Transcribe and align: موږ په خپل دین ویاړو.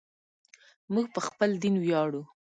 موږ 0.93 1.05
په 1.13 1.19
خپل 1.27 1.49
دین 1.63 1.75
ویاړو. 1.83 2.21